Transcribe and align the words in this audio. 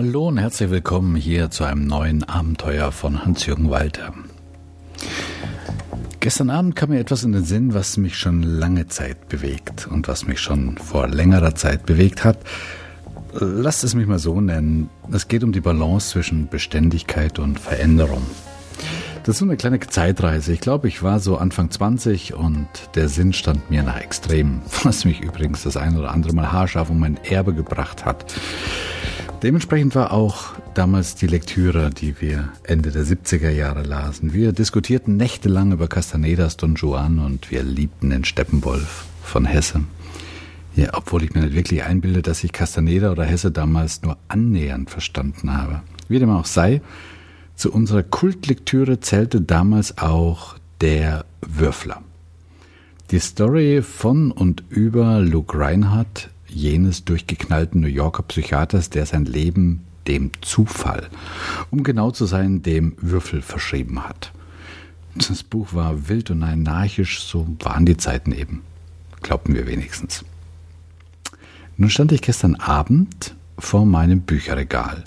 Hallo 0.00 0.28
und 0.28 0.38
herzlich 0.38 0.70
willkommen 0.70 1.16
hier 1.16 1.50
zu 1.50 1.64
einem 1.64 1.88
neuen 1.88 2.22
Abenteuer 2.22 2.92
von 2.92 3.24
Hans-Jürgen 3.24 3.68
Walter. 3.68 4.12
Gestern 6.20 6.50
Abend 6.50 6.76
kam 6.76 6.90
mir 6.90 7.00
etwas 7.00 7.24
in 7.24 7.32
den 7.32 7.42
Sinn, 7.42 7.74
was 7.74 7.96
mich 7.96 8.16
schon 8.16 8.44
lange 8.44 8.86
Zeit 8.86 9.28
bewegt 9.28 9.88
und 9.88 10.06
was 10.06 10.24
mich 10.24 10.38
schon 10.38 10.78
vor 10.78 11.08
längerer 11.08 11.56
Zeit 11.56 11.84
bewegt 11.84 12.22
hat. 12.22 12.38
Lasst 13.32 13.82
es 13.82 13.96
mich 13.96 14.06
mal 14.06 14.20
so 14.20 14.40
nennen. 14.40 14.88
Es 15.10 15.26
geht 15.26 15.42
um 15.42 15.50
die 15.50 15.60
Balance 15.60 16.10
zwischen 16.10 16.46
Beständigkeit 16.46 17.40
und 17.40 17.58
Veränderung. 17.58 18.22
Das 19.24 19.34
ist 19.34 19.38
so 19.40 19.46
eine 19.46 19.56
kleine 19.56 19.80
Zeitreise. 19.80 20.52
Ich 20.52 20.60
glaube, 20.60 20.86
ich 20.86 21.02
war 21.02 21.18
so 21.18 21.38
Anfang 21.38 21.72
20 21.72 22.34
und 22.34 22.68
der 22.94 23.08
Sinn 23.08 23.32
stand 23.32 23.68
mir 23.68 23.82
nach 23.82 24.00
extrem, 24.00 24.60
was 24.84 25.04
mich 25.04 25.20
übrigens 25.20 25.64
das 25.64 25.76
ein 25.76 25.98
oder 25.98 26.12
andere 26.12 26.34
Mal 26.34 26.52
haarscharf 26.52 26.88
um 26.88 27.00
mein 27.00 27.16
Erbe 27.24 27.52
gebracht 27.52 28.04
hat. 28.04 28.32
Dementsprechend 29.42 29.94
war 29.94 30.12
auch 30.12 30.54
damals 30.74 31.14
die 31.14 31.28
Lektüre, 31.28 31.90
die 31.90 32.20
wir 32.20 32.48
Ende 32.64 32.90
der 32.90 33.04
70er 33.04 33.50
Jahre 33.50 33.84
lasen. 33.84 34.32
Wir 34.32 34.52
diskutierten 34.52 35.16
nächtelang 35.16 35.70
über 35.70 35.86
Castanedas 35.86 36.56
Don 36.56 36.74
Juan 36.74 37.20
und 37.20 37.52
wir 37.52 37.62
liebten 37.62 38.10
den 38.10 38.24
Steppenwolf 38.24 39.06
von 39.22 39.44
Hesse. 39.44 39.82
Ja, 40.74 40.90
obwohl 40.94 41.22
ich 41.22 41.34
mir 41.34 41.42
nicht 41.42 41.54
wirklich 41.54 41.84
einbilde, 41.84 42.20
dass 42.20 42.42
ich 42.42 42.50
Castaneda 42.50 43.12
oder 43.12 43.24
Hesse 43.24 43.52
damals 43.52 44.02
nur 44.02 44.16
annähernd 44.26 44.90
verstanden 44.90 45.56
habe. 45.56 45.82
Wie 46.08 46.18
dem 46.18 46.30
auch 46.30 46.46
sei, 46.46 46.80
zu 47.54 47.72
unserer 47.72 48.02
Kultlektüre 48.02 48.98
zählte 48.98 49.40
damals 49.40 49.98
auch 49.98 50.56
der 50.80 51.24
Würfler. 51.42 52.02
Die 53.12 53.20
Story 53.20 53.82
von 53.82 54.32
und 54.32 54.64
über 54.68 55.20
Luke 55.20 55.56
Reinhardt 55.56 56.30
jenes 56.48 57.04
durchgeknallten 57.04 57.80
New 57.80 57.88
Yorker 57.88 58.22
Psychiaters, 58.22 58.90
der 58.90 59.06
sein 59.06 59.24
Leben 59.24 59.84
dem 60.06 60.30
Zufall, 60.40 61.08
um 61.70 61.82
genau 61.82 62.10
zu 62.10 62.26
sein, 62.26 62.62
dem 62.62 62.94
Würfel 63.00 63.42
verschrieben 63.42 64.04
hat. 64.08 64.32
Das 65.14 65.42
Buch 65.42 65.72
war 65.72 66.08
wild 66.08 66.30
und 66.30 66.42
anarchisch, 66.42 67.22
so 67.22 67.46
waren 67.60 67.86
die 67.86 67.96
Zeiten 67.96 68.32
eben. 68.32 68.62
Glaubten 69.22 69.54
wir 69.54 69.66
wenigstens. 69.66 70.24
Nun 71.76 71.90
stand 71.90 72.12
ich 72.12 72.22
gestern 72.22 72.54
Abend 72.56 73.34
vor 73.58 73.84
meinem 73.84 74.20
Bücherregal 74.20 75.04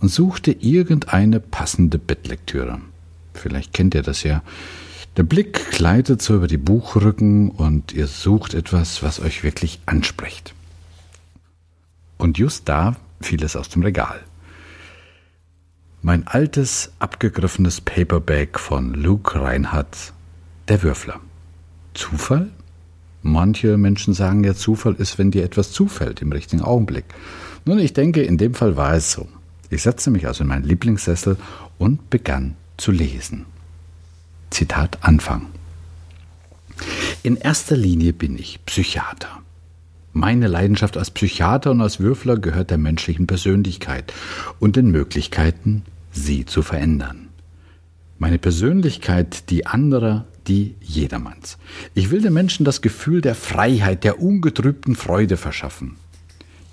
und 0.00 0.08
suchte 0.08 0.52
irgendeine 0.52 1.40
passende 1.40 1.98
Bettlektüre. 1.98 2.80
Vielleicht 3.34 3.72
kennt 3.72 3.94
ihr 3.94 4.02
das 4.02 4.22
ja. 4.22 4.42
Der 5.16 5.22
Blick 5.22 5.70
gleitet 5.70 6.20
so 6.20 6.36
über 6.36 6.46
die 6.46 6.58
Buchrücken 6.58 7.50
und 7.50 7.92
ihr 7.92 8.06
sucht 8.06 8.52
etwas, 8.52 9.02
was 9.02 9.20
euch 9.20 9.42
wirklich 9.42 9.80
anspricht. 9.86 10.54
Und 12.18 12.38
just 12.38 12.68
da 12.68 12.96
fiel 13.20 13.42
es 13.42 13.56
aus 13.56 13.68
dem 13.68 13.82
Regal. 13.82 14.20
Mein 16.02 16.26
altes, 16.26 16.92
abgegriffenes 16.98 17.80
Paperback 17.80 18.60
von 18.60 18.94
Luke 18.94 19.40
Reinhardt, 19.40 20.12
Der 20.68 20.82
Würfler. 20.82 21.20
Zufall? 21.94 22.50
Manche 23.22 23.76
Menschen 23.76 24.14
sagen 24.14 24.44
ja, 24.44 24.54
Zufall 24.54 24.94
ist, 24.94 25.18
wenn 25.18 25.32
dir 25.32 25.42
etwas 25.42 25.72
zufällt 25.72 26.22
im 26.22 26.30
richtigen 26.30 26.62
Augenblick. 26.62 27.06
Nun, 27.64 27.80
ich 27.80 27.92
denke, 27.92 28.22
in 28.22 28.38
dem 28.38 28.54
Fall 28.54 28.76
war 28.76 28.94
es 28.94 29.10
so. 29.10 29.26
Ich 29.70 29.82
setzte 29.82 30.10
mich 30.10 30.28
also 30.28 30.44
in 30.44 30.48
meinen 30.48 30.64
Lieblingssessel 30.64 31.36
und 31.78 32.08
begann 32.08 32.54
zu 32.76 32.92
lesen. 32.92 33.46
Zitat 34.50 34.98
Anfang. 35.02 35.46
In 37.22 37.36
erster 37.36 37.76
Linie 37.76 38.12
bin 38.12 38.38
ich 38.38 38.64
Psychiater. 38.64 39.42
Meine 40.18 40.46
Leidenschaft 40.46 40.96
als 40.96 41.10
Psychiater 41.10 41.72
und 41.72 41.82
als 41.82 42.00
Würfler 42.00 42.38
gehört 42.38 42.70
der 42.70 42.78
menschlichen 42.78 43.26
Persönlichkeit 43.26 44.14
und 44.58 44.74
den 44.74 44.90
Möglichkeiten, 44.90 45.82
sie 46.10 46.46
zu 46.46 46.62
verändern. 46.62 47.28
Meine 48.16 48.38
Persönlichkeit, 48.38 49.50
die 49.50 49.66
anderer, 49.66 50.24
die 50.46 50.74
jedermanns. 50.80 51.58
Ich 51.92 52.10
will 52.10 52.22
den 52.22 52.32
Menschen 52.32 52.64
das 52.64 52.80
Gefühl 52.80 53.20
der 53.20 53.34
Freiheit, 53.34 54.04
der 54.04 54.18
ungetrübten 54.18 54.96
Freude 54.96 55.36
verschaffen. 55.36 55.96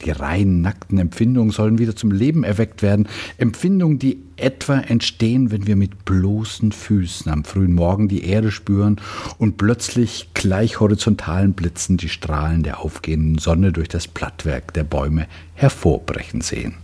Die 0.06 0.12
rein 0.12 0.62
nackten 0.62 0.98
Empfindungen 0.98 1.52
sollen 1.52 1.80
wieder 1.80 1.96
zum 1.96 2.12
Leben 2.12 2.44
erweckt 2.44 2.82
werden. 2.82 3.08
Empfindungen, 3.38 4.00
die 4.00 4.20
etwa 4.36 4.80
entstehen, 4.80 5.52
wenn 5.52 5.68
wir 5.68 5.76
mit 5.76 6.06
bloßen 6.06 6.72
Füßen 6.72 7.32
am 7.32 7.46
frühen 7.46 7.74
Morgen 7.74 8.08
die 8.08 8.26
Erde 8.26 8.52
spüren 8.52 9.00
und 9.38 9.58
plötzlich 9.58 10.30
gleich 10.34 10.80
horizontalen 10.80 11.54
Blitzen 11.54 11.98
die 11.98 12.10
Strahlen 12.10 12.64
der 12.64 12.80
aufgehenden 12.80 13.38
Sonne 13.38 13.72
durch 13.72 13.88
das 13.88 14.08
Blattwerk 14.08 14.74
der 14.74 14.84
Bäume 14.84 15.28
hervorbrechen 15.54 16.42
sehen. 16.42 16.76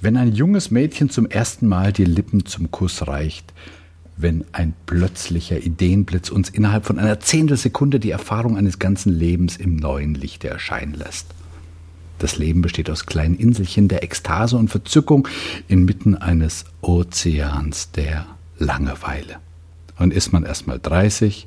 Wenn 0.00 0.16
ein 0.16 0.32
junges 0.32 0.70
Mädchen 0.70 1.10
zum 1.10 1.26
ersten 1.26 1.66
Mal 1.66 1.92
die 1.92 2.04
Lippen 2.04 2.46
zum 2.46 2.70
Kuss 2.70 3.06
reicht, 3.06 3.52
wenn 4.16 4.44
ein 4.52 4.72
plötzlicher 4.86 5.58
Ideenblitz 5.58 6.30
uns 6.30 6.48
innerhalb 6.48 6.86
von 6.86 6.98
einer 6.98 7.20
Zehntelsekunde 7.20 8.00
die 8.00 8.10
Erfahrung 8.10 8.56
eines 8.56 8.78
ganzen 8.78 9.12
Lebens 9.12 9.58
im 9.58 9.76
neuen 9.76 10.14
Lichte 10.14 10.48
erscheinen 10.48 10.94
lässt. 10.94 11.26
Das 12.18 12.38
Leben 12.38 12.62
besteht 12.62 12.88
aus 12.90 13.06
kleinen 13.06 13.36
Inselchen 13.36 13.88
der 13.88 14.02
Ekstase 14.02 14.56
und 14.56 14.68
Verzückung 14.68 15.28
inmitten 15.68 16.14
eines 16.14 16.64
Ozeans 16.80 17.90
der 17.92 18.26
Langeweile. 18.58 19.36
Und 19.98 20.12
ist 20.12 20.32
man 20.32 20.44
erst 20.44 20.66
mal 20.66 20.78
30, 20.78 21.46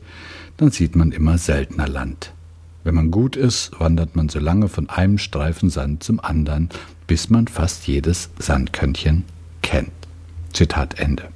dann 0.58 0.72
sieht 0.72 0.96
man 0.96 1.12
immer 1.12 1.38
seltener 1.38 1.88
Land. 1.88 2.34
Wenn 2.84 2.96
man 2.96 3.12
gut 3.12 3.36
ist, 3.36 3.72
wandert 3.80 4.16
man 4.16 4.30
so 4.30 4.40
lange 4.40 4.68
von 4.68 4.90
einem 4.90 5.18
Streifen 5.18 5.70
Sand 5.70 6.04
zum 6.04 6.20
anderen, 6.20 6.70
bis 7.08 7.30
man 7.30 7.48
fast 7.48 7.88
jedes 7.88 8.30
Sandkörnchen 8.40 9.26
kennt. 9.62 9.92
Zitat 10.54 11.00
Ende. 11.00 11.30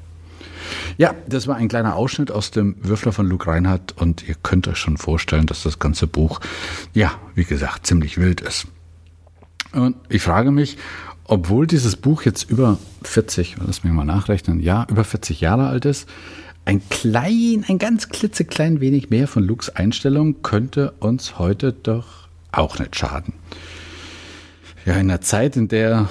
Ja, 0.98 1.14
das 1.28 1.48
war 1.48 1.56
ein 1.58 1.68
kleiner 1.68 1.96
Ausschnitt 1.96 2.32
aus 2.32 2.52
dem 2.52 2.76
Würfler 2.82 3.12
von 3.12 3.28
Luke 3.28 3.48
Reinhardt 3.48 3.94
und 3.98 4.28
ihr 4.28 4.36
könnt 4.42 4.68
euch 4.68 4.78
schon 4.78 4.98
vorstellen, 4.98 5.46
dass 5.46 5.64
das 5.64 5.80
ganze 5.80 6.08
Buch, 6.08 6.40
ja, 6.94 7.12
wie 7.36 7.44
gesagt, 7.44 7.86
ziemlich 7.86 8.18
wild 8.18 8.42
ist. 8.42 8.68
Und 9.74 9.96
ich 10.10 10.22
frage 10.22 10.52
mich, 10.52 10.78
obwohl 11.26 11.68
dieses 11.68 11.96
Buch 11.96 12.24
jetzt 12.24 12.50
über 12.50 12.78
40, 13.04 13.56
lass 13.66 13.84
mich 13.84 13.94
mal 13.94 14.06
nachrechnen, 14.06 14.60
ja, 14.60 14.86
über 14.90 15.04
40 15.04 15.42
Jahre 15.42 15.68
alt 15.68 15.86
ist, 15.86 16.08
ein 16.66 16.82
klein, 16.90 17.66
ein 17.68 17.78
ganz 17.78 18.10
klitzeklein 18.10 18.80
wenig 18.80 19.10
mehr 19.10 19.28
von 19.28 19.44
Lukes 19.44 19.70
Einstellung 19.70 20.42
könnte 20.44 20.94
uns 21.00 21.38
heute 21.40 21.74
doch 21.74 22.28
auch 22.52 22.80
nicht 22.80 22.96
schaden. 22.96 23.34
Ja, 24.86 24.94
in 24.94 25.10
einer 25.10 25.22
Zeit, 25.22 25.58
in 25.58 25.68
der 25.68 26.10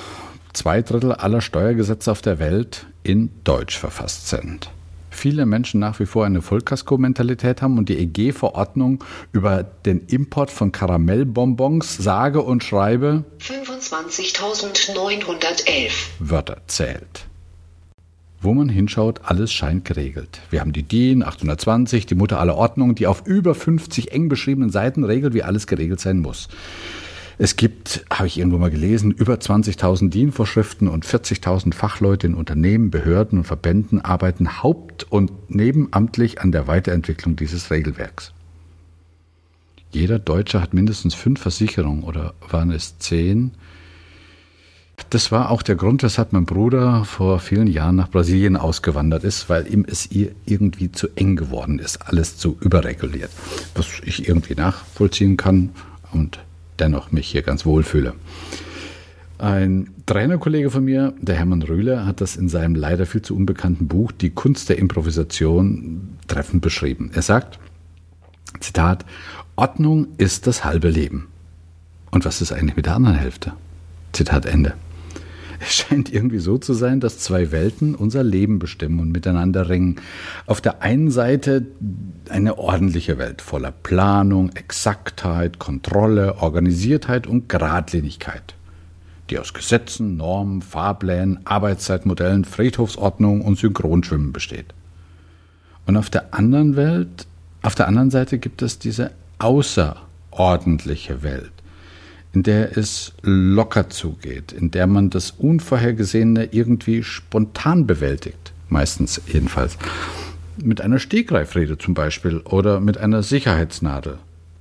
zwei 0.53 0.83
Drittel 0.83 1.12
aller 1.12 1.41
Steuergesetze 1.41 2.11
auf 2.11 2.21
der 2.21 2.39
Welt 2.39 2.87
in 3.03 3.31
Deutsch 3.45 3.78
verfasst 3.78 4.28
sind 4.28 4.71
viele 5.12 5.47
Menschen 5.47 5.81
nach 5.81 5.99
wie 6.00 6.06
vor 6.06 6.27
eine 6.27 6.43
Vollkasko-Mentalität 6.43 7.62
haben 7.62 7.78
und 7.78 7.89
die 7.89 7.99
EG-Verordnung 7.99 9.05
über 9.33 9.62
den 9.62 10.00
Import 10.06 10.50
von 10.50 10.73
Karamellbonbons 10.73 11.97
sage 11.97 12.43
und 12.43 12.65
schreibe 12.65 13.22
25.911 13.41 15.93
Wörter 16.19 16.56
zählt. 16.67 17.28
Wo 18.41 18.55
man 18.55 18.69
hinschaut, 18.69 19.21
alles 19.22 19.53
scheint 19.53 19.84
geregelt. 19.84 20.41
Wir 20.51 20.59
haben 20.61 20.72
die 20.72 20.83
DIN 20.83 21.22
820, 21.22 22.06
die 22.06 22.17
Mutter 22.17 22.41
aller 22.41 22.56
Ordnungen, 22.56 22.97
die 22.97 23.06
auf 23.06 23.25
über 23.25 23.55
50 23.55 24.11
eng 24.11 24.28
beschriebenen 24.28 24.71
Seiten 24.71 25.05
regelt, 25.05 25.33
wie 25.33 25.45
alles 25.45 25.69
geregelt 25.69 26.01
sein 26.01 26.19
muss. 26.19 26.49
Es 27.38 27.56
gibt, 27.56 28.04
habe 28.10 28.26
ich 28.26 28.38
irgendwo 28.38 28.59
mal 28.59 28.70
gelesen, 28.70 29.10
über 29.10 29.34
20.000 29.34 30.10
DIN-Vorschriften 30.10 30.88
und 30.88 31.06
40.000 31.06 31.75
Fachleute 31.75 32.26
in 32.26 32.34
Unternehmen, 32.34 32.91
Behörden 32.91 33.38
und 33.38 33.44
Verbänden 33.44 34.00
arbeiten 34.00 34.62
haupt- 34.62 35.04
und 35.10 35.32
nebenamtlich 35.48 36.41
an 36.41 36.53
der 36.53 36.66
Weiterentwicklung 36.66 37.37
dieses 37.37 37.71
Regelwerks. 37.71 38.32
Jeder 39.91 40.19
Deutsche 40.19 40.60
hat 40.60 40.72
mindestens 40.72 41.15
fünf 41.15 41.41
Versicherungen 41.41 42.03
oder 42.03 42.34
waren 42.48 42.71
es 42.71 42.98
zehn. 42.98 43.53
Das 45.10 45.33
war 45.33 45.51
auch 45.51 45.62
der 45.62 45.74
Grund, 45.74 46.03
weshalb 46.03 46.33
mein 46.33 46.47
Bruder 46.47 47.04
vor 47.04 47.41
vielen 47.41 47.66
Jahren 47.66 47.97
nach 47.97 48.10
Brasilien 48.10 48.57
ausgewandert 48.57 49.24
ist, 49.24 49.48
weil 49.48 49.71
ihm 49.72 49.84
es 49.86 50.10
ihr 50.10 50.30
irgendwie 50.47 50.92
zu 50.92 51.09
eng 51.16 51.36
geworden 51.36 51.78
ist, 51.78 52.07
alles 52.09 52.36
zu 52.39 52.57
überreguliert. 52.60 53.30
Was 53.74 53.86
ich 54.04 54.28
irgendwie 54.28 54.54
nachvollziehen 54.54 55.36
kann 55.36 55.71
und 56.12 56.39
dennoch 56.83 57.13
mich 57.13 57.29
hier 57.29 57.43
ganz 57.43 57.65
wohl 57.65 57.84
fühle. 57.84 58.15
Ein 59.39 59.91
Trainerkollege 60.07 60.71
von 60.71 60.84
mir, 60.84 61.15
der 61.21 61.37
Hermann 61.37 61.63
Rühle, 61.63 62.07
hat 62.07 62.21
das 62.21 62.37
in 62.37 62.49
seinem 62.49 62.75
leider 62.75 63.07
viel 63.07 63.23
zu 63.23 63.34
unbekannten 63.34 63.89
Buch 63.89 64.13
Die 64.13 64.31
Kunst 64.31 64.69
der 64.69 64.79
Improvisation 64.79 66.17
treffend 66.29 66.63
beschrieben. 66.63 67.11
Er 67.15 67.23
sagt, 67.23 67.59
Zitat, 68.61 69.05
Ordnung 69.57 70.09
ist 70.19 70.47
das 70.47 70.65
halbe 70.65 70.91
Leben. 70.91 71.29
Und 72.11 72.25
was 72.25 72.41
ist 72.41 72.53
eigentlich 72.53 72.77
mit 72.77 72.87
der 72.87 72.95
anderen 72.95 73.17
Hälfte? 73.17 73.53
Zitat 74.13 74.47
Ende. 74.47 74.75
Es 75.62 75.74
scheint 75.76 76.12
irgendwie 76.12 76.38
so 76.38 76.59
zu 76.59 76.74
sein, 76.74 77.00
dass 77.00 77.18
zwei 77.18 77.53
Welten 77.53 77.94
unser 77.94 78.22
Leben 78.24 78.59
bestimmen 78.59 79.00
und 79.00 79.12
miteinander 79.12 79.68
ringen. 79.68 79.97
Auf 80.47 80.60
der 80.60 80.82
einen 80.82 81.10
Seite 81.10 81.66
eine 82.28 82.59
ordentliche 82.59 83.18
Welt 83.18 83.42
voller 83.42 83.72
Planung, 83.72 84.50
Exaktheit, 84.50 85.59
Kontrolle, 85.59 86.38
Organisiertheit 86.38 87.26
und 87.26 87.48
Geradlinigkeit. 87.48 88.54
die 89.30 89.38
aus 89.38 89.54
Gesetzen, 89.54 90.18
Normen, 90.18 90.60
Fahrplänen, 90.60 91.41
Arbeitszeitmodellen, 91.44 92.44
Friedhofsordnung 92.44 93.41
und 93.41 93.56
Synchronschwimmen 93.59 94.32
besteht. 94.32 94.74
Und 95.86 95.97
auf 95.97 96.10
der 96.10 96.34
anderen 96.34 96.76
Welt, 96.76 97.26
auf 97.62 97.74
der 97.74 97.88
anderen 97.88 98.10
Seite 98.10 98.38
gibt 98.38 98.60
es 98.60 98.78
diese 98.78 99.12
außerordentliche 99.38 101.22
Welt, 101.22 101.53
in 102.33 102.43
der 102.43 102.77
es 102.77 103.13
locker 103.23 103.91
zugeht, 103.91 104.53
in 104.53 104.71
der 104.71 104.87
man 104.87 105.11
das 105.11 105.33
Unvorhergesehene 105.33 106.49
irgendwie 106.53 107.03
spontan 107.03 107.87
bewältigt, 107.87 108.53
meistens 108.69 109.21
jedenfalls. 109.27 109.77
Mit 110.57 110.81
einer 110.81 110.99
Stegreifrede 110.99 111.79
zum 111.79 111.95
Beispiel 111.95 112.39
oder 112.39 112.81
mit 112.81 112.99
einer 112.99 113.23
Sicherheitsnadel, 113.23 114.19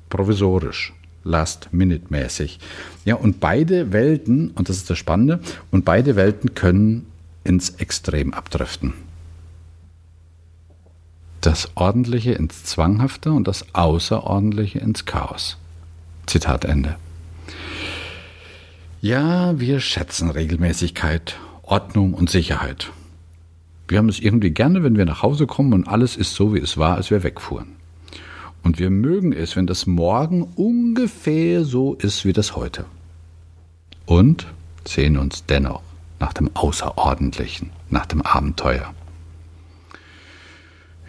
provisorisch, 0.10 0.94
last-minute-mäßig. 1.24 2.60
Ja, 3.06 3.16
und 3.16 3.40
beide 3.40 3.94
Welten, 3.94 4.52
und 4.52 4.70
das 4.70 4.78
ist 4.78 4.90
das 4.90 4.98
Spannende, 4.98 5.40
und 5.70 5.86
beide 5.86 6.16
Welten 6.16 6.56
können 6.56 7.06
ins 7.44 7.72
Extrem 7.72 8.34
abdriften. 8.34 8.94
Das 11.42 11.72
Ordentliche 11.76 12.34
ins 12.34 12.64
Zwanghafte 12.66 13.32
und 13.32 13.48
das 13.48 13.66
Außerordentliche 13.74 14.80
ins 14.80 15.06
Chaos. 15.06 15.58
Zitat 16.28 16.66
Ende. 16.66 16.98
Ja, 19.03 19.59
wir 19.59 19.80
schätzen 19.80 20.30
Regelmäßigkeit, 20.30 21.39
Ordnung 21.63 22.13
und 22.13 22.30
Sicherheit. 22.30 22.92
Wir 23.88 23.98
haben 23.98 24.09
es 24.09 24.19
irgendwie 24.19 24.51
gerne, 24.51 24.83
wenn 24.83 24.95
wir 24.95 25.06
nach 25.06 25.24
Hause 25.24 25.48
kommen 25.48 25.74
und 25.74 25.88
alles 25.88 26.15
ist 26.15 26.36
so, 26.36 26.53
wie 26.53 26.59
es 26.59 26.77
war, 26.77 26.98
als 26.98 27.09
wir 27.09 27.24
wegfuhren. 27.24 27.69
Und 28.62 28.77
wir 28.77 28.92
mögen 28.92 29.33
es, 29.33 29.56
wenn 29.56 29.65
das 29.65 29.88
Morgen 29.88 30.44
ungefähr 30.44 31.65
so 31.65 31.95
ist 31.95 32.25
wie 32.25 32.31
das 32.31 32.56
heute. 32.56 32.86
Und 34.06 34.45
sehen 34.86 35.18
uns 35.18 35.48
dennoch 35.48 35.81
nach 36.19 36.33
dem 36.33 36.56
Außerordentlichen, 36.56 37.71
nach 37.89 38.06
dem 38.06 38.21
Abenteuer. 38.21 38.94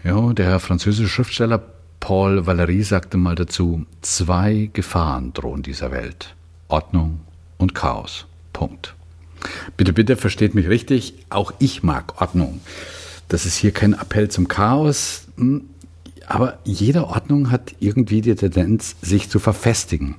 Ja, 0.03 0.33
der 0.33 0.59
französische 0.59 1.09
Schriftsteller 1.09 1.61
Paul 1.99 2.39
Valéry 2.39 2.83
sagte 2.83 3.17
mal 3.17 3.35
dazu, 3.35 3.85
zwei 4.01 4.71
Gefahren 4.73 5.31
drohen 5.33 5.61
dieser 5.61 5.91
Welt. 5.91 6.35
Ordnung 6.69 7.19
und 7.63 7.73
Chaos. 7.73 8.27
Punkt. 8.53 8.95
Bitte, 9.75 9.93
bitte 9.93 10.15
versteht 10.15 10.53
mich 10.53 10.69
richtig, 10.69 11.15
auch 11.29 11.53
ich 11.59 11.83
mag 11.83 12.21
Ordnung. 12.21 12.61
Das 13.27 13.45
ist 13.45 13.57
hier 13.57 13.71
kein 13.71 13.93
Appell 13.93 14.29
zum 14.29 14.47
Chaos, 14.47 15.27
hm, 15.37 15.63
aber 16.27 16.59
jede 16.63 17.07
Ordnung 17.07 17.51
hat 17.51 17.75
irgendwie 17.79 18.21
die 18.21 18.35
Tendenz, 18.35 18.95
sich 19.01 19.29
zu 19.29 19.39
verfestigen 19.39 20.15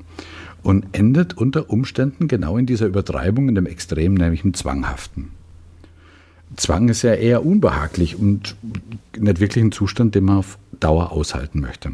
und 0.62 0.86
endet 0.92 1.36
unter 1.36 1.70
Umständen 1.70 2.28
genau 2.28 2.58
in 2.58 2.66
dieser 2.66 2.86
Übertreibung, 2.86 3.48
in 3.48 3.54
dem 3.54 3.66
Extrem, 3.66 4.14
nämlich 4.14 4.44
im 4.44 4.54
Zwanghaften. 4.54 5.30
Zwang 6.56 6.88
ist 6.88 7.02
ja 7.02 7.14
eher 7.14 7.44
unbehaglich 7.44 8.16
und 8.16 8.56
nicht 9.16 9.40
wirklich 9.40 9.64
ein 9.64 9.72
Zustand, 9.72 10.14
den 10.14 10.24
man 10.24 10.38
auf 10.38 10.58
Dauer 10.78 11.10
aushalten 11.10 11.60
möchte. 11.60 11.92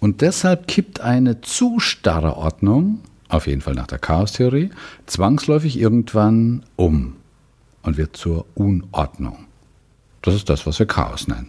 Und 0.00 0.20
deshalb 0.20 0.66
kippt 0.66 1.00
eine 1.00 1.40
zu 1.40 1.80
starre 1.80 2.36
Ordnung 2.36 3.00
auf 3.34 3.46
jeden 3.46 3.60
Fall 3.60 3.74
nach 3.74 3.86
der 3.86 3.98
Chaostheorie, 3.98 4.70
zwangsläufig 5.06 5.78
irgendwann 5.78 6.64
um 6.76 7.16
und 7.82 7.96
wird 7.96 8.16
zur 8.16 8.46
Unordnung. 8.54 9.46
Das 10.22 10.34
ist 10.34 10.48
das, 10.48 10.66
was 10.66 10.78
wir 10.78 10.86
Chaos 10.86 11.28
nennen. 11.28 11.48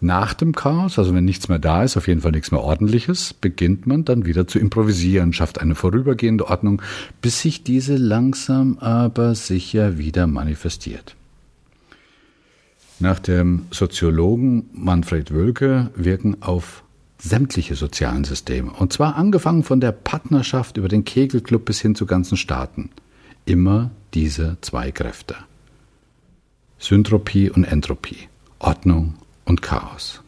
Nach 0.00 0.34
dem 0.34 0.54
Chaos, 0.54 0.98
also 0.98 1.14
wenn 1.14 1.24
nichts 1.24 1.48
mehr 1.48 1.58
da 1.58 1.82
ist, 1.82 1.96
auf 1.96 2.08
jeden 2.08 2.20
Fall 2.20 2.32
nichts 2.32 2.50
mehr 2.50 2.60
Ordentliches, 2.60 3.32
beginnt 3.32 3.86
man 3.86 4.04
dann 4.04 4.26
wieder 4.26 4.46
zu 4.46 4.58
improvisieren, 4.58 5.32
schafft 5.32 5.60
eine 5.60 5.74
vorübergehende 5.74 6.46
Ordnung, 6.46 6.82
bis 7.22 7.40
sich 7.40 7.64
diese 7.64 7.96
langsam 7.96 8.76
aber 8.80 9.34
sicher 9.34 9.96
wieder 9.96 10.26
manifestiert. 10.26 11.16
Nach 13.00 13.18
dem 13.18 13.66
Soziologen 13.70 14.68
Manfred 14.72 15.32
Wölke 15.32 15.90
wirken 15.96 16.42
auf 16.42 16.83
sämtliche 17.24 17.74
sozialen 17.74 18.24
Systeme. 18.24 18.70
Und 18.70 18.92
zwar 18.92 19.16
angefangen 19.16 19.62
von 19.62 19.80
der 19.80 19.92
Partnerschaft 19.92 20.76
über 20.76 20.88
den 20.88 21.04
Kegelclub 21.04 21.64
bis 21.64 21.80
hin 21.80 21.94
zu 21.94 22.04
ganzen 22.04 22.36
Staaten. 22.36 22.90
Immer 23.46 23.90
diese 24.12 24.58
zwei 24.60 24.92
Kräfte. 24.92 25.34
Syntropie 26.78 27.50
und 27.50 27.64
Entropie. 27.64 28.28
Ordnung 28.58 29.14
und 29.46 29.62
Chaos. 29.62 30.22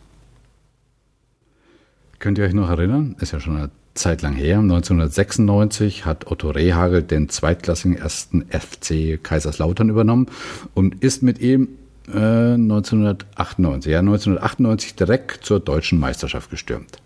Könnt 2.19 2.39
ihr 2.39 2.45
euch 2.45 2.55
noch 2.55 2.71
erinnern? 2.71 3.15
Ist 3.21 3.33
ja 3.33 3.41
schon 3.41 3.57
eine 3.57 3.71
Zeit 3.93 4.23
lang 4.23 4.33
her. 4.33 4.59
1996 4.59 6.07
hat 6.07 6.31
Otto 6.31 6.51
Rehagel 6.51 7.03
den 7.03 7.29
zweitklassigen 7.29 7.97
ersten 7.97 8.47
FC 8.49 9.23
Kaiserslautern 9.23 9.91
übernommen 9.91 10.29
und 10.75 11.03
ist 11.03 11.23
mit 11.23 11.41
ihm 11.41 11.69
1998, 12.09 13.91
äh, 13.91 13.93
ja 13.93 13.99
1998 14.01 14.95
direkt 14.95 15.45
zur 15.45 15.61
deutschen 15.61 15.99
Meisterschaft 15.99 16.51
gestürmt. 16.51 17.01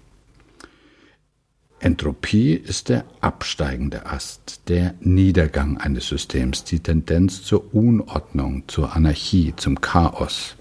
Entropie 1.81 2.53
ist 2.53 2.91
der 2.91 3.05
absteigende 3.23 4.05
Ast, 4.05 4.69
der 4.69 4.95
Niedergang 5.01 5.79
eines 5.79 6.09
Systems, 6.09 6.65
die 6.65 6.81
Tendenz 6.81 7.43
zur 7.43 7.75
Unordnung, 7.75 8.65
zur 8.67 8.95
Anarchie, 8.95 9.55
zum 9.57 9.81
Chaos. 9.81 10.57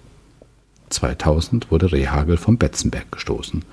2000 0.89 1.71
wurde 1.71 1.91
Rehagel 1.91 2.37
vom 2.37 2.57
Betzenberg 2.57 3.11
gestoßen. 3.11 3.65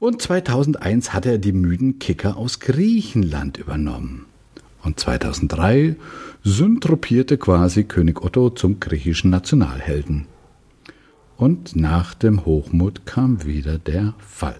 Und 0.00 0.20
2001 0.22 1.12
hat 1.12 1.24
er 1.24 1.38
die 1.38 1.52
müden 1.52 2.00
Kicker 2.00 2.36
aus 2.36 2.58
Griechenland 2.58 3.58
übernommen. 3.58 4.26
Und 4.82 4.98
2003 4.98 5.96
syntropierte 6.42 7.36
quasi 7.36 7.84
König 7.84 8.22
Otto 8.22 8.50
zum 8.50 8.80
griechischen 8.80 9.30
Nationalhelden. 9.30 10.26
Und 11.36 11.76
nach 11.76 12.14
dem 12.14 12.44
Hochmut 12.44 13.06
kam 13.06 13.44
wieder 13.44 13.78
der 13.78 14.14
Fall. 14.18 14.56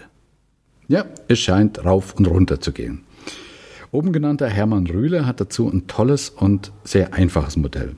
Ja, 0.89 1.05
es 1.29 1.39
scheint 1.39 1.85
rauf 1.85 2.15
und 2.15 2.27
runter 2.27 2.61
zu 2.61 2.73
gehen. 2.73 3.03
Oben 3.93 4.13
genannter 4.13 4.49
Hermann 4.49 4.87
Rühle 4.87 5.27
hat 5.27 5.41
dazu 5.41 5.69
ein 5.69 5.87
tolles 5.87 6.31
und 6.31 6.73
sehr 6.85 7.15
einfaches 7.15 7.57
Modell. 7.57 7.97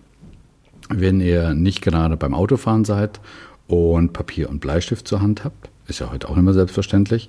Wenn 0.89 1.21
ihr 1.21 1.55
nicht 1.55 1.83
gerade 1.83 2.17
beim 2.17 2.35
Autofahren 2.35 2.85
seid 2.85 3.21
und 3.67 4.13
Papier 4.13 4.49
und 4.49 4.61
Bleistift 4.61 5.07
zur 5.07 5.23
Hand 5.23 5.45
habt, 5.45 5.71
ist 5.89 6.01
ja 6.01 6.11
heute 6.11 6.29
auch 6.29 6.37
nicht 6.37 6.45
mehr 6.45 6.55
selbstverständlich, 6.55 7.29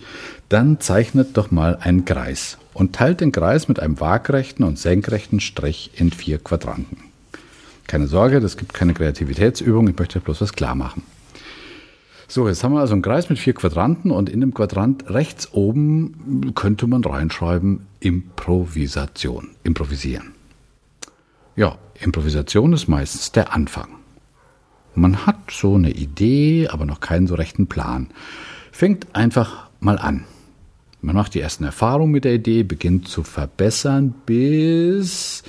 dann 0.50 0.80
zeichnet 0.80 1.38
doch 1.38 1.52
mal 1.52 1.78
einen 1.78 2.06
Kreis 2.06 2.58
und 2.74 2.94
teilt 2.94 3.22
den 3.22 3.32
Kreis 3.32 3.68
mit 3.68 3.80
einem 3.80 4.00
waagrechten 4.00 4.64
und 4.66 4.80
senkrechten 4.80 5.40
Strich 5.40 5.92
in 5.96 6.12
vier 6.12 6.38
Quadranten. 6.38 6.98
Keine 7.88 8.08
Sorge, 8.08 8.40
das 8.40 8.58
gibt 8.58 8.74
keine 8.74 8.94
Kreativitätsübung, 8.94 9.88
ich 9.88 9.98
möchte 9.98 10.20
bloß 10.20 10.42
was 10.42 10.54
klar 10.54 10.76
machen. 10.76 11.04
So, 12.28 12.48
jetzt 12.48 12.64
haben 12.64 12.74
wir 12.74 12.80
also 12.80 12.94
einen 12.94 13.02
Kreis 13.02 13.30
mit 13.30 13.38
vier 13.38 13.54
Quadranten 13.54 14.10
und 14.10 14.30
in 14.30 14.42
dem 14.42 14.54
Quadrant 14.54 15.10
rechts 15.10 15.54
oben 15.54 16.54
könnte 16.56 16.88
man 16.88 17.04
reinschreiben 17.04 17.86
Improvisation, 18.00 19.50
improvisieren. 19.64 20.32
Ja, 21.56 21.78
Improvisation 22.00 22.74
ist 22.74 22.88
meistens 22.88 23.32
der 23.32 23.54
Anfang. 23.54 23.90
Man 24.96 25.26
hat 25.26 25.52
so 25.52 25.76
eine 25.76 25.92
Idee, 25.92 26.68
aber 26.68 26.86
noch 26.86 27.00
keinen 27.00 27.28
so 27.28 27.36
rechten 27.36 27.68
Plan. 27.68 28.08
Fängt 28.72 29.16
einfach 29.16 29.70
mal 29.80 29.98
an. 29.98 30.26
Man 31.02 31.16
macht 31.16 31.34
die 31.34 31.42
ersten 31.42 31.64
Erfahrungen 31.64 32.12
mit 32.12 32.24
der 32.24 32.36
Idee, 32.36 32.64
beginnt 32.64 33.08
zu 33.08 33.24
verbessern, 33.24 34.16
bis 34.26 35.44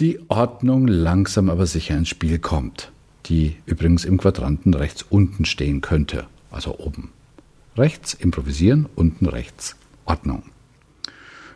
die 0.00 0.18
Ordnung 0.28 0.86
langsam 0.86 1.50
aber 1.50 1.66
sicher 1.66 1.96
ins 1.96 2.08
Spiel 2.08 2.38
kommt, 2.38 2.90
die 3.26 3.56
übrigens 3.66 4.04
im 4.04 4.16
Quadranten 4.16 4.72
rechts 4.74 5.02
unten 5.02 5.44
stehen 5.44 5.82
könnte, 5.82 6.26
also 6.50 6.78
oben. 6.78 7.10
Rechts 7.76 8.14
improvisieren, 8.14 8.88
unten 8.94 9.26
rechts 9.26 9.76
Ordnung. 10.06 10.42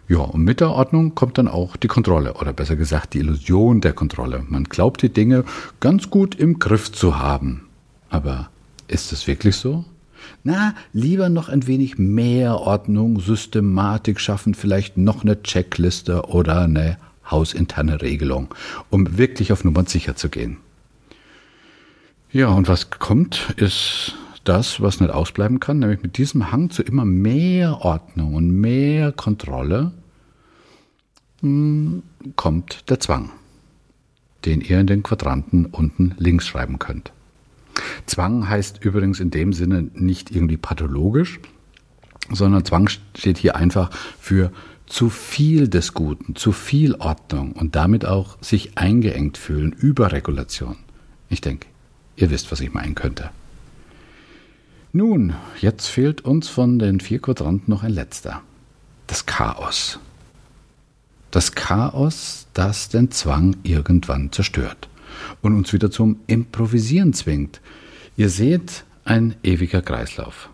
Ja, 0.08 0.18
und 0.18 0.44
mit 0.44 0.60
der 0.60 0.70
Ordnung 0.70 1.14
kommt 1.16 1.36
dann 1.36 1.48
auch 1.48 1.76
die 1.76 1.88
Kontrolle 1.88 2.34
oder 2.34 2.52
besser 2.52 2.76
gesagt 2.76 3.14
die 3.14 3.18
Illusion 3.18 3.80
der 3.80 3.92
Kontrolle. 3.92 4.44
Man 4.48 4.64
glaubt 4.64 5.02
die 5.02 5.12
Dinge 5.12 5.44
ganz 5.80 6.10
gut 6.10 6.36
im 6.36 6.60
Griff 6.60 6.92
zu 6.92 7.18
haben. 7.18 7.62
Aber 8.08 8.48
ist 8.86 9.12
es 9.12 9.26
wirklich 9.26 9.56
so? 9.56 9.84
Na, 10.44 10.74
lieber 10.92 11.28
noch 11.28 11.48
ein 11.48 11.66
wenig 11.66 11.98
mehr 11.98 12.60
Ordnung, 12.60 13.20
Systematik 13.20 14.20
schaffen, 14.20 14.54
vielleicht 14.54 14.96
noch 14.96 15.22
eine 15.22 15.42
Checkliste 15.42 16.22
oder 16.26 16.60
eine 16.62 16.98
hausinterne 17.28 18.00
Regelung, 18.00 18.54
um 18.90 19.18
wirklich 19.18 19.52
auf 19.52 19.64
Nummer 19.64 19.84
sicher 19.86 20.14
zu 20.14 20.28
gehen. 20.28 20.58
Ja, 22.32 22.48
und 22.48 22.68
was 22.68 22.90
kommt, 22.90 23.54
ist 23.56 24.14
das, 24.48 24.80
was 24.80 25.00
nicht 25.00 25.12
ausbleiben 25.12 25.60
kann, 25.60 25.78
nämlich 25.78 26.02
mit 26.02 26.18
diesem 26.18 26.50
Hang 26.52 26.70
zu 26.70 26.82
immer 26.82 27.04
mehr 27.04 27.80
Ordnung 27.82 28.34
und 28.34 28.50
mehr 28.50 29.12
Kontrolle 29.12 29.92
hm, 31.40 32.02
kommt 32.36 32.88
der 32.90 33.00
Zwang, 33.00 33.30
den 34.44 34.60
ihr 34.60 34.80
in 34.80 34.86
den 34.86 35.02
Quadranten 35.02 35.66
unten 35.66 36.14
links 36.18 36.46
schreiben 36.46 36.78
könnt. 36.78 37.12
Zwang 38.06 38.48
heißt 38.48 38.82
übrigens 38.82 39.20
in 39.20 39.30
dem 39.30 39.52
Sinne 39.52 39.90
nicht 39.94 40.30
irgendwie 40.30 40.56
pathologisch, 40.56 41.40
sondern 42.30 42.64
Zwang 42.64 42.88
steht 42.88 43.38
hier 43.38 43.56
einfach 43.56 43.90
für 44.18 44.50
zu 44.86 45.10
viel 45.10 45.68
des 45.68 45.94
Guten, 45.94 46.36
zu 46.36 46.52
viel 46.52 46.94
Ordnung 46.94 47.52
und 47.52 47.74
damit 47.74 48.04
auch 48.06 48.38
sich 48.40 48.78
eingeengt 48.78 49.36
fühlen, 49.36 49.72
Überregulation. 49.72 50.76
Ich 51.28 51.40
denke, 51.40 51.66
ihr 52.14 52.30
wisst, 52.30 52.52
was 52.52 52.60
ich 52.60 52.72
meinen 52.72 52.94
könnte. 52.94 53.30
Nun, 54.96 55.34
jetzt 55.60 55.88
fehlt 55.88 56.22
uns 56.22 56.48
von 56.48 56.78
den 56.78 57.00
vier 57.00 57.20
Quadranten 57.20 57.70
noch 57.70 57.82
ein 57.82 57.92
letzter. 57.92 58.40
Das 59.06 59.26
Chaos. 59.26 59.98
Das 61.30 61.52
Chaos, 61.52 62.46
das 62.54 62.88
den 62.88 63.10
Zwang 63.10 63.56
irgendwann 63.62 64.32
zerstört 64.32 64.88
und 65.42 65.54
uns 65.54 65.74
wieder 65.74 65.90
zum 65.90 66.20
Improvisieren 66.28 67.12
zwingt. 67.12 67.60
Ihr 68.16 68.30
seht, 68.30 68.84
ein 69.04 69.34
ewiger 69.42 69.82
Kreislauf. 69.82 70.48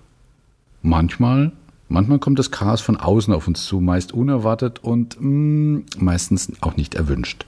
Manchmal, 0.82 1.52
manchmal 1.88 2.18
kommt 2.18 2.40
das 2.40 2.50
Chaos 2.50 2.80
von 2.80 2.96
außen 2.96 3.32
auf 3.32 3.46
uns 3.46 3.64
zu, 3.64 3.78
meist 3.78 4.10
unerwartet 4.10 4.80
und 4.80 5.18
mh, 5.20 5.28
mm, 5.28 5.84
meistens 5.98 6.50
auch 6.62 6.76
nicht 6.76 6.96
erwünscht. 6.96 7.46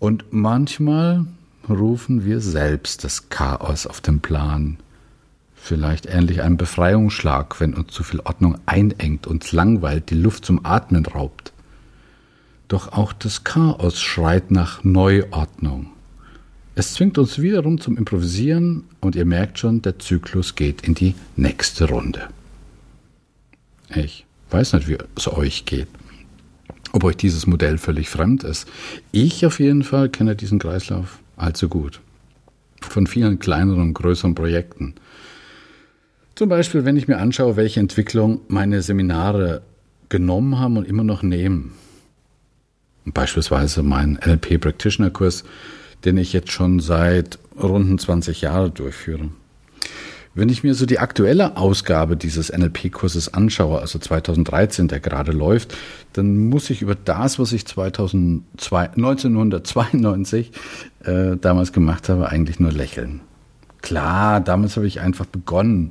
Und 0.00 0.26
manchmal 0.32 1.24
rufen 1.66 2.26
wir 2.26 2.40
selbst 2.40 3.04
das 3.04 3.30
Chaos 3.30 3.86
auf 3.86 4.02
den 4.02 4.20
Plan. 4.20 4.76
Vielleicht 5.66 6.04
ähnlich 6.04 6.42
einem 6.42 6.58
Befreiungsschlag, 6.58 7.58
wenn 7.58 7.72
uns 7.72 7.90
zu 7.90 8.02
viel 8.02 8.20
Ordnung 8.20 8.58
einengt, 8.66 9.26
uns 9.26 9.50
langweilt, 9.52 10.10
die 10.10 10.14
Luft 10.14 10.44
zum 10.44 10.60
Atmen 10.62 11.06
raubt. 11.06 11.54
Doch 12.68 12.92
auch 12.92 13.14
das 13.14 13.44
Chaos 13.44 13.98
schreit 13.98 14.50
nach 14.50 14.84
Neuordnung. 14.84 15.86
Es 16.74 16.92
zwingt 16.92 17.16
uns 17.16 17.38
wiederum 17.38 17.80
zum 17.80 17.96
Improvisieren 17.96 18.84
und 19.00 19.16
ihr 19.16 19.24
merkt 19.24 19.58
schon, 19.58 19.80
der 19.80 19.98
Zyklus 19.98 20.54
geht 20.54 20.82
in 20.82 20.94
die 20.94 21.14
nächste 21.34 21.88
Runde. 21.88 22.28
Ich 23.94 24.26
weiß 24.50 24.74
nicht, 24.74 24.86
wie 24.86 24.98
es 25.16 25.28
euch 25.28 25.64
geht, 25.64 25.88
ob 26.92 27.04
euch 27.04 27.16
dieses 27.16 27.46
Modell 27.46 27.78
völlig 27.78 28.10
fremd 28.10 28.44
ist. 28.44 28.68
Ich 29.12 29.46
auf 29.46 29.60
jeden 29.60 29.82
Fall 29.82 30.10
kenne 30.10 30.36
diesen 30.36 30.58
Kreislauf 30.58 31.20
allzu 31.38 31.70
gut. 31.70 32.02
Von 32.82 33.06
vielen 33.06 33.38
kleineren 33.38 33.80
und 33.80 33.94
größeren 33.94 34.34
Projekten. 34.34 34.94
Zum 36.34 36.48
Beispiel, 36.48 36.84
wenn 36.84 36.96
ich 36.96 37.06
mir 37.06 37.18
anschaue, 37.18 37.56
welche 37.56 37.78
Entwicklung 37.78 38.40
meine 38.48 38.82
Seminare 38.82 39.62
genommen 40.08 40.58
haben 40.58 40.76
und 40.76 40.86
immer 40.86 41.04
noch 41.04 41.22
nehmen. 41.22 41.74
Beispielsweise 43.04 43.82
mein 43.82 44.18
NLP 44.24 44.60
Practitioner 44.60 45.10
Kurs, 45.10 45.44
den 46.04 46.16
ich 46.16 46.32
jetzt 46.32 46.50
schon 46.50 46.80
seit 46.80 47.38
runden 47.60 47.98
20 47.98 48.40
Jahren 48.40 48.74
durchführe. 48.74 49.28
Wenn 50.36 50.48
ich 50.48 50.64
mir 50.64 50.74
so 50.74 50.84
die 50.84 50.98
aktuelle 50.98 51.56
Ausgabe 51.56 52.16
dieses 52.16 52.50
NLP-Kurses 52.50 53.32
anschaue, 53.32 53.78
also 53.78 54.00
2013, 54.00 54.88
der 54.88 54.98
gerade 54.98 55.30
läuft, 55.30 55.76
dann 56.14 56.36
muss 56.48 56.70
ich 56.70 56.82
über 56.82 56.96
das, 56.96 57.38
was 57.38 57.52
ich 57.52 57.66
2002, 57.66 58.90
1992 58.96 60.50
äh, 61.04 61.36
damals 61.36 61.72
gemacht 61.72 62.08
habe, 62.08 62.28
eigentlich 62.30 62.58
nur 62.58 62.72
lächeln. 62.72 63.20
Klar, 63.84 64.40
damals 64.40 64.78
habe 64.78 64.86
ich 64.86 65.00
einfach 65.00 65.26
begonnen, 65.26 65.90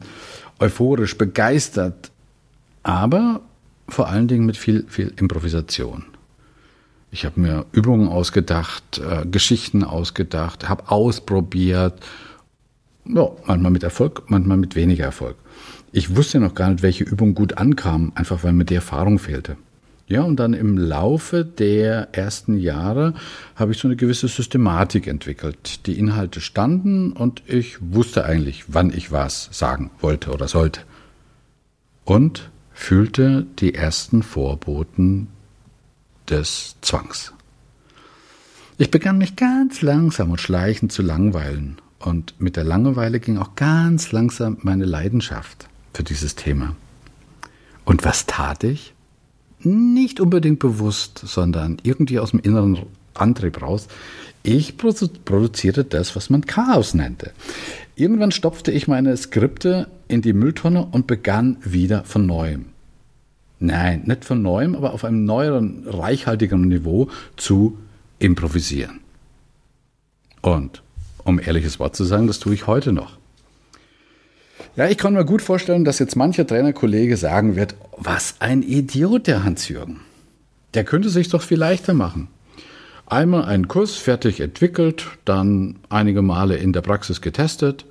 euphorisch, 0.57 1.15
begeistert, 1.15 2.09
aber 2.81 3.41
vor 3.87 4.07
allen 4.07 4.27
Dingen 4.27 4.47
mit 4.47 4.57
viel, 4.57 4.83
viel 4.87 5.13
Improvisation. 5.15 6.03
Ich 7.11 7.23
habe 7.23 7.39
mir 7.39 7.65
Übungen 7.71 8.07
ausgedacht, 8.07 8.97
äh, 8.97 9.27
Geschichten 9.27 9.83
ausgedacht, 9.83 10.67
habe 10.67 10.89
ausprobiert. 10.89 12.03
Ja, 13.05 13.29
manchmal 13.45 13.69
mit 13.69 13.83
Erfolg, 13.83 14.23
manchmal 14.25 14.57
mit 14.57 14.75
weniger 14.75 15.03
Erfolg. 15.03 15.35
Ich 15.91 16.15
wusste 16.15 16.39
noch 16.39 16.55
gar 16.55 16.71
nicht, 16.71 16.81
welche 16.81 17.03
Übungen 17.03 17.35
gut 17.35 17.59
ankamen, 17.59 18.11
einfach 18.15 18.43
weil 18.43 18.53
mir 18.53 18.65
die 18.65 18.73
Erfahrung 18.73 19.19
fehlte. 19.19 19.55
Ja, 20.13 20.21
und 20.21 20.35
dann 20.35 20.53
im 20.53 20.77
Laufe 20.77 21.43
der 21.43 22.09
ersten 22.11 22.59
Jahre 22.59 23.15
habe 23.55 23.71
ich 23.71 23.79
so 23.79 23.87
eine 23.87 23.95
gewisse 23.95 24.27
Systematik 24.27 25.07
entwickelt. 25.07 25.87
Die 25.87 25.97
Inhalte 25.97 26.39
standen 26.39 27.13
und 27.13 27.41
ich 27.47 27.77
wusste 27.81 28.23
eigentlich, 28.23 28.65
wann 28.67 28.93
ich 28.93 29.11
was 29.11 29.49
sagen 29.51 29.89
wollte 30.01 30.29
oder 30.31 30.47
sollte. 30.47 30.81
Und 32.05 32.51
fühlte 32.73 33.47
die 33.57 33.73
ersten 33.73 34.21
Vorboten 34.21 35.29
des 36.29 36.75
Zwangs. 36.81 37.33
Ich 38.77 38.91
begann 38.91 39.17
mich 39.17 39.35
ganz 39.35 39.81
langsam 39.81 40.29
und 40.29 40.39
schleichend 40.39 40.91
zu 40.91 41.01
langweilen. 41.01 41.77
Und 41.97 42.39
mit 42.39 42.55
der 42.55 42.65
Langeweile 42.65 43.19
ging 43.19 43.39
auch 43.39 43.55
ganz 43.55 44.11
langsam 44.11 44.59
meine 44.61 44.85
Leidenschaft 44.85 45.67
für 45.91 46.03
dieses 46.03 46.35
Thema. 46.35 46.75
Und 47.83 48.05
was 48.05 48.27
tat 48.27 48.63
ich? 48.63 48.92
Nicht 49.63 50.19
unbedingt 50.19 50.59
bewusst, 50.59 51.21
sondern 51.25 51.77
irgendwie 51.83 52.19
aus 52.19 52.31
dem 52.31 52.39
inneren 52.39 52.79
Antrieb 53.13 53.61
raus. 53.61 53.87
Ich 54.43 54.77
produzierte 54.77 55.85
das, 55.85 56.15
was 56.15 56.29
man 56.29 56.45
Chaos 56.45 56.93
nannte. 56.93 57.31
Irgendwann 57.95 58.31
stopfte 58.31 58.71
ich 58.71 58.87
meine 58.87 59.15
Skripte 59.15 59.87
in 60.07 60.21
die 60.21 60.33
Mülltonne 60.33 60.85
und 60.91 61.07
begann 61.07 61.57
wieder 61.63 62.03
von 62.03 62.25
neuem. 62.25 62.65
Nein, 63.59 64.03
nicht 64.05 64.25
von 64.25 64.41
neuem, 64.41 64.75
aber 64.75 64.93
auf 64.93 65.05
einem 65.05 65.23
neueren, 65.23 65.87
reichhaltigeren 65.87 66.67
Niveau 66.67 67.07
zu 67.37 67.77
improvisieren. 68.19 68.99
Und 70.41 70.83
um 71.23 71.39
ehrliches 71.39 71.79
Wort 71.79 71.95
zu 71.95 72.03
sagen, 72.03 72.27
das 72.27 72.39
tue 72.39 72.53
ich 72.53 72.67
heute 72.67 72.91
noch. 72.91 73.17
Ja, 74.75 74.87
ich 74.87 74.97
kann 74.97 75.13
mir 75.13 75.23
gut 75.23 75.43
vorstellen, 75.43 75.85
dass 75.85 75.99
jetzt 75.99 76.15
mancher 76.15 76.47
Trainerkollege 76.47 77.15
sagen 77.15 77.55
wird, 77.55 77.75
was 77.95 78.37
ein 78.39 78.63
Idiot 78.63 79.27
der 79.27 79.43
Hans-Jürgen. 79.43 79.99
Der 80.73 80.83
könnte 80.83 81.09
sich 81.09 81.29
doch 81.29 81.43
viel 81.43 81.59
leichter 81.59 81.93
machen. 81.93 82.27
Einmal 83.05 83.45
einen 83.45 83.67
Kurs 83.67 83.95
fertig 83.95 84.39
entwickelt, 84.39 85.05
dann 85.25 85.75
einige 85.89 86.23
Male 86.23 86.55
in 86.57 86.73
der 86.73 86.81
Praxis 86.81 87.21
getestet, 87.21 87.85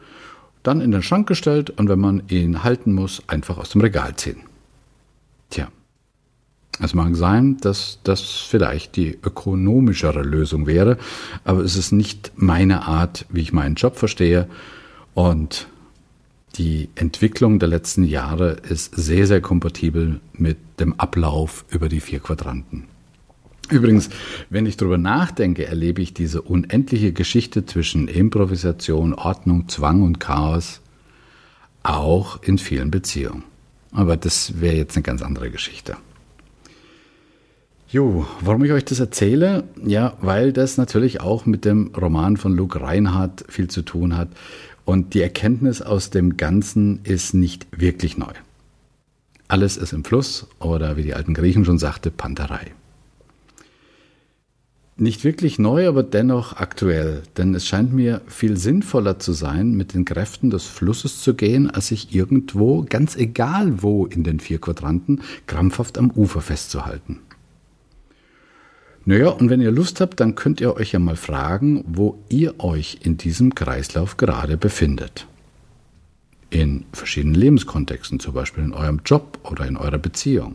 dann 0.65 0.81
in 0.81 0.91
den 0.91 1.05
Schrank 1.05 1.29
gestellt 1.29 1.71
und 1.71 1.89
wenn 1.89 2.01
man 2.01 2.25
ihn 2.29 2.65
halten 2.65 2.93
muss, 2.93 3.23
einfach 3.29 3.59
aus 3.59 3.71
dem 3.71 3.83
Regal 3.83 4.17
ziehen. 4.17 4.41
Tja, 5.51 5.69
es 6.81 6.95
mag 6.95 7.15
sein, 7.15 7.59
dass 7.59 8.01
das 8.03 8.23
vielleicht 8.23 8.97
die 8.97 9.17
ökonomischere 9.23 10.23
Lösung 10.23 10.67
wäre, 10.67 10.99
aber 11.45 11.61
es 11.61 11.77
ist 11.77 11.93
nicht 11.93 12.33
meine 12.35 12.89
Art, 12.89 13.27
wie 13.29 13.43
ich 13.43 13.53
meinen 13.53 13.77
Job 13.77 13.97
verstehe. 13.97 14.49
Und 15.15 15.69
die 16.57 16.89
Entwicklung 16.95 17.59
der 17.59 17.69
letzten 17.69 18.05
Jahre 18.05 18.59
ist 18.69 18.95
sehr, 18.95 19.27
sehr 19.27 19.41
kompatibel 19.41 20.21
mit 20.33 20.59
dem 20.81 20.99
Ablauf 20.99 21.65
über 21.71 21.89
die 21.89 22.01
vier 22.01 22.21
Quadranten. 22.21 22.85
Übrigens, 23.71 24.11
wenn 24.51 24.67
ich 24.67 24.77
darüber 24.77 24.99
nachdenke, 24.99 25.67
erlebe 25.67 26.03
ich 26.03 26.13
diese 26.13 26.43
unendliche 26.43 27.13
Geschichte 27.13 27.65
zwischen 27.65 28.07
Improvisation, 28.07 29.15
Ordnung, 29.15 29.69
Zwang 29.69 30.03
und 30.03 30.21
Chaos 30.21 30.81
auch 31.83 32.43
in 32.43 32.59
vielen 32.59 32.91
Beziehungen. 32.91 33.45
Aber 33.93 34.17
das 34.17 34.61
wäre 34.61 34.77
jetzt 34.77 34.97
eine 34.97 35.03
ganz 35.03 35.23
andere 35.23 35.51
Geschichte. 35.51 35.97
Jo, 37.89 38.27
warum 38.41 38.65
ich 38.65 38.73
euch 38.73 38.87
das 38.87 39.01
erzähle? 39.01 39.65
Ja, 39.85 40.17
weil 40.23 40.55
das 40.55 40.79
natürlich 40.79 41.21
auch 41.21 41.45
mit 41.45 41.67
dem 41.67 41.91
Roman 41.95 42.39
von 42.39 42.57
Luke 42.57 42.81
Reinhardt 42.81 43.45
viel 43.49 43.69
zu 43.69 43.83
tun 43.83 44.17
hat. 44.17 44.29
Und 44.85 45.15
die 45.15 45.23
Erkenntnis 45.23 45.83
aus 45.83 46.11
dem 46.11 46.37
Ganzen 46.37 47.01
ist 47.05 47.35
nicht 47.35 47.67
wirklich 47.77 48.19
neu. 48.19 48.33
Alles 49.49 49.77
ist 49.77 49.93
im 49.93 50.05
Fluss 50.05 50.47
oder 50.61 50.97
wie 50.97 51.03
die 51.03 51.15
alten 51.15 51.35
Griechen 51.35 51.65
schon 51.65 51.79
sagte, 51.79 52.11
Panterei. 52.11 52.73
Nicht 54.97 55.25
wirklich 55.25 55.59
neu, 55.59 55.89
aber 55.89 56.03
dennoch 56.03 56.57
aktuell, 56.57 57.23
denn 57.37 57.55
es 57.55 57.67
scheint 57.67 57.93
mir 57.93 58.21
viel 58.27 58.57
sinnvoller 58.57 59.19
zu 59.19 59.33
sein, 59.33 59.73
mit 59.73 59.95
den 59.95 60.05
Kräften 60.05 60.51
des 60.51 60.67
Flusses 60.67 61.21
zu 61.21 61.35
gehen, 61.35 61.71
als 61.71 61.89
sich 61.89 62.15
irgendwo, 62.15 62.85
ganz 62.89 63.17
egal 63.17 63.83
wo 63.83 64.07
in 64.07 64.23
den 64.23 64.39
vier 64.39 64.61
Quadranten, 64.61 65.23
krampfhaft 65.47 65.97
am 65.97 66.11
Ufer 66.11 66.41
festzuhalten. 66.41 67.21
Naja, 69.05 69.31
und 69.31 69.51
wenn 69.51 69.61
ihr 69.61 69.73
Lust 69.73 70.01
habt, 70.01 70.21
dann 70.21 70.37
könnt 70.37 70.61
ihr 70.61 70.77
euch 70.77 70.93
ja 70.93 70.99
mal 70.99 71.17
fragen, 71.17 71.85
wo 71.87 72.19
ihr 72.29 72.61
euch 72.61 72.99
in 73.03 73.17
diesem 73.17 73.55
Kreislauf 73.55 74.17
gerade 74.17 74.57
befindet. 74.57 75.27
In 76.51 76.85
verschiedenen 76.93 77.35
Lebenskontexten, 77.35 78.21
zum 78.21 78.35
Beispiel 78.35 78.63
in 78.63 78.75
eurem 78.75 79.01
Job 79.05 79.39
oder 79.51 79.67
in 79.67 79.77
eurer 79.77 79.99
Beziehung. 79.99 80.55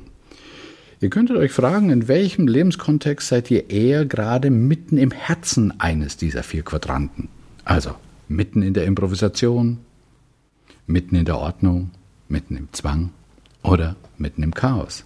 Ihr 1.00 1.10
könntet 1.10 1.38
euch 1.38 1.52
fragen, 1.52 1.90
in 1.90 2.08
welchem 2.08 2.48
Lebenskontext 2.48 3.28
seid 3.28 3.52
ihr 3.52 3.70
eher 3.70 4.06
gerade 4.06 4.50
mitten 4.50 4.98
im 4.98 5.12
Herzen 5.12 5.80
eines 5.80 6.18
dieser 6.18 6.42
vier 6.42 6.64
Quadranten? 6.64 7.30
Also 7.66 7.96
mitten 8.28 8.62
in 8.62 8.74
der 8.74 8.86
Improvisation, 8.86 9.80
mitten 10.88 11.16
in 11.16 11.26
der 11.26 11.38
Ordnung, 11.38 11.92
mitten 12.30 12.56
im 12.56 12.70
Zwang 12.72 13.12
oder 13.62 13.96
mitten 14.18 14.42
im 14.42 14.54
Chaos. 14.54 15.04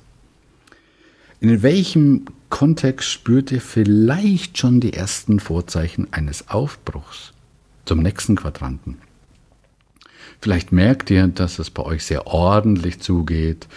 In 1.44 1.64
welchem 1.64 2.26
Kontext 2.50 3.10
spürt 3.10 3.52
ihr 3.52 3.62
vielleicht 3.62 4.60
schon 4.60 4.80
die 4.80 4.94
ersten 4.94 5.40
Vorzeichen 5.40 6.08
eines 6.14 6.50
Aufbruchs 6.50 7.34
zum 7.86 8.04
nächsten 8.04 8.36
Quadranten? 8.36 9.00
Vielleicht 10.40 10.72
merkt 10.72 11.10
ihr, 11.10 11.28
dass 11.28 11.58
es 11.58 11.72
bei 11.72 11.82
euch 11.82 12.06
sehr 12.06 12.28
ordentlich 12.28 13.00
zugeht 13.00 13.68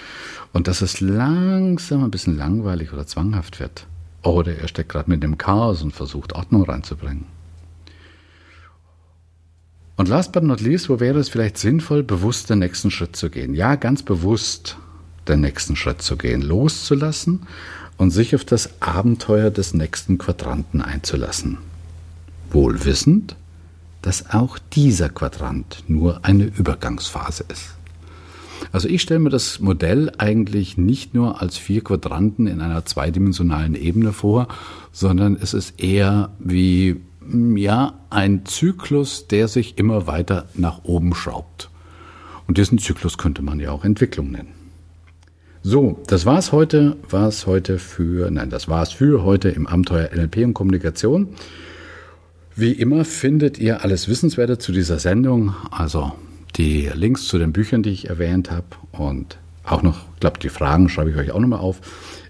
und 0.52 0.68
dass 0.68 0.82
es 0.82 1.00
langsam 1.00 2.04
ein 2.04 2.10
bisschen 2.10 2.36
langweilig 2.36 2.92
oder 2.92 3.06
zwanghaft 3.06 3.60
wird. 3.60 3.86
Oder 4.22 4.60
ihr 4.60 4.68
steckt 4.68 4.90
gerade 4.90 5.10
mit 5.10 5.22
dem 5.22 5.38
Chaos 5.38 5.80
und 5.80 5.92
versucht 5.92 6.34
Ordnung 6.34 6.64
reinzubringen. 6.64 7.24
Und 9.96 10.10
last 10.10 10.32
but 10.32 10.42
not 10.42 10.60
least, 10.60 10.90
wo 10.90 11.00
wäre 11.00 11.18
es 11.18 11.30
vielleicht 11.30 11.56
sinnvoll, 11.56 12.02
bewusst 12.02 12.50
den 12.50 12.58
nächsten 12.58 12.90
Schritt 12.90 13.16
zu 13.16 13.30
gehen? 13.30 13.54
Ja, 13.54 13.76
ganz 13.76 14.02
bewusst 14.02 14.76
den 15.28 15.40
nächsten 15.40 15.76
Schritt 15.76 16.02
zu 16.02 16.16
gehen, 16.16 16.42
loszulassen 16.42 17.46
und 17.96 18.10
sich 18.10 18.34
auf 18.34 18.44
das 18.44 18.70
Abenteuer 18.80 19.50
des 19.50 19.74
nächsten 19.74 20.18
Quadranten 20.18 20.82
einzulassen. 20.82 21.58
Wohl 22.50 22.84
wissend, 22.84 23.36
dass 24.02 24.30
auch 24.30 24.58
dieser 24.58 25.08
Quadrant 25.08 25.84
nur 25.88 26.24
eine 26.24 26.44
Übergangsphase 26.44 27.44
ist. 27.48 27.74
Also 28.72 28.88
ich 28.88 29.02
stelle 29.02 29.20
mir 29.20 29.30
das 29.30 29.60
Modell 29.60 30.12
eigentlich 30.18 30.76
nicht 30.76 31.14
nur 31.14 31.40
als 31.40 31.56
vier 31.56 31.82
Quadranten 31.82 32.46
in 32.46 32.60
einer 32.60 32.84
zweidimensionalen 32.84 33.74
Ebene 33.74 34.12
vor, 34.12 34.48
sondern 34.92 35.36
es 35.40 35.54
ist 35.54 35.80
eher 35.80 36.30
wie 36.38 37.00
ja 37.56 37.94
ein 38.10 38.44
Zyklus, 38.44 39.26
der 39.28 39.48
sich 39.48 39.78
immer 39.78 40.06
weiter 40.06 40.46
nach 40.54 40.84
oben 40.84 41.14
schraubt. 41.14 41.70
Und 42.46 42.58
diesen 42.58 42.78
Zyklus 42.78 43.16
könnte 43.18 43.42
man 43.42 43.60
ja 43.60 43.70
auch 43.70 43.84
Entwicklung 43.84 44.30
nennen. 44.30 44.53
So, 45.66 45.98
das 46.08 46.26
war's 46.26 46.52
heute, 46.52 46.98
war's 47.08 47.46
heute 47.46 47.78
für, 47.78 48.30
nein, 48.30 48.50
das 48.50 48.68
war's 48.68 48.92
für 48.92 49.24
heute 49.24 49.48
im 49.48 49.66
Abenteuer 49.66 50.10
NLP 50.14 50.44
und 50.44 50.52
Kommunikation. 50.52 51.28
Wie 52.54 52.72
immer 52.72 53.06
findet 53.06 53.58
ihr 53.58 53.82
alles 53.82 54.06
Wissenswerte 54.06 54.58
zu 54.58 54.72
dieser 54.72 54.98
Sendung, 54.98 55.54
also 55.70 56.12
die 56.56 56.90
Links 56.92 57.28
zu 57.28 57.38
den 57.38 57.54
Büchern, 57.54 57.82
die 57.82 57.92
ich 57.92 58.10
erwähnt 58.10 58.50
habe 58.50 58.66
und 58.92 59.38
auch 59.64 59.82
noch, 59.82 60.04
ich 60.12 60.20
glaube, 60.20 60.38
die 60.38 60.50
Fragen 60.50 60.90
schreibe 60.90 61.12
ich 61.12 61.16
euch 61.16 61.30
auch 61.30 61.40
nochmal 61.40 61.60
auf, 61.60 61.80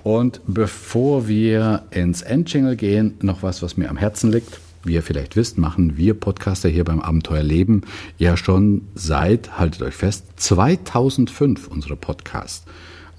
Und 0.04 0.42
bevor 0.46 1.28
wir 1.28 1.82
ins 1.90 2.22
Endjingle 2.22 2.76
gehen, 2.76 3.16
noch 3.24 3.42
was, 3.42 3.64
was 3.64 3.76
mir 3.76 3.90
am 3.90 3.98
Herzen 3.98 4.32
liegt. 4.32 4.60
Wie 4.84 4.94
ihr 4.94 5.04
vielleicht 5.04 5.36
wisst, 5.36 5.58
machen 5.58 5.98
wir 5.98 6.16
Podcaster 6.16 6.68
hier 6.68 6.84
beim 6.84 7.00
Abenteuer 7.00 7.44
Leben 7.44 7.84
ja 8.18 8.36
schon 8.36 8.88
seit, 8.96 9.60
haltet 9.60 9.84
euch 9.84 9.94
fest, 9.94 10.26
2005 10.38 11.68
unsere 11.68 11.96
Podcasts. 11.96 12.66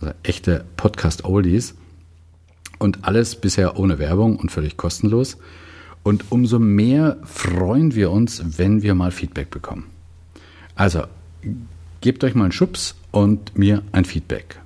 Also 0.01 0.15
echte 0.25 0.65
Podcast-Oldies. 0.77 1.75
Und 2.79 3.05
alles 3.05 3.37
bisher 3.37 3.79
ohne 3.79 4.01
Werbung 4.01 4.37
und 4.37 4.51
völlig 4.51 4.77
kostenlos. 4.77 5.37
Und 6.03 6.33
umso 6.33 6.59
mehr 6.59 7.19
freuen 7.25 7.95
wir 7.95 8.11
uns, 8.11 8.59
wenn 8.59 8.83
wir 8.83 8.97
mal 8.97 9.13
Feedback 9.13 9.51
bekommen. 9.51 9.85
Also, 10.75 11.05
gebt 12.01 12.25
euch 12.25 12.35
mal 12.35 12.45
einen 12.45 12.53
Schubs 12.53 12.97
und 13.13 13.57
mir 13.57 13.83
ein 13.93 14.05
Feedback. 14.05 14.59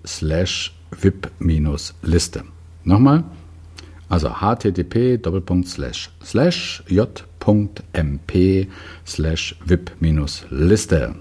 slash 0.07 0.73
VIP-Liste. 0.93 2.45
Nochmal, 2.85 3.25
also 4.09 4.29
http 4.29 5.19
j.mp 6.87 8.69
slash 9.05 9.57
VIP-Liste. 9.67 11.15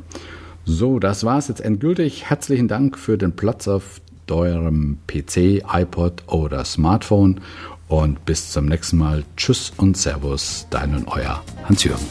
So, 0.65 0.99
das 0.99 1.23
war's 1.23 1.47
jetzt 1.47 1.61
endgültig. 1.61 2.29
Herzlichen 2.29 2.67
Dank 2.67 2.99
für 2.99 3.17
den 3.17 3.35
Platz 3.35 3.67
auf 3.67 3.99
eurem 4.31 4.97
PC, 5.07 5.63
iPod 5.71 6.23
oder 6.27 6.63
Smartphone 6.65 7.41
und 7.87 8.25
bis 8.25 8.51
zum 8.51 8.65
nächsten 8.65 8.97
Mal. 8.97 9.23
Tschüss 9.37 9.71
und 9.77 9.97
Servus, 9.97 10.67
dein 10.69 10.95
und 10.95 11.07
euer 11.07 11.43
Hans-Jürgen. 11.65 12.05